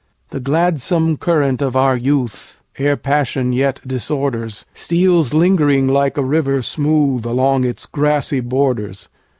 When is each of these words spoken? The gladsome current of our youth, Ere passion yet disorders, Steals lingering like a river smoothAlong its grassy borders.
The 0.31 0.39
gladsome 0.39 1.15
current 1.17 1.61
of 1.61 1.75
our 1.75 1.95
youth, 1.95 2.63
Ere 2.79 2.97
passion 2.97 3.53
yet 3.53 3.81
disorders, 3.87 4.65
Steals 4.73 5.31
lingering 5.31 5.87
like 5.87 6.17
a 6.17 6.25
river 6.25 6.57
smoothAlong 6.63 7.63
its 7.65 7.85
grassy 7.85 8.39
borders. 8.39 9.09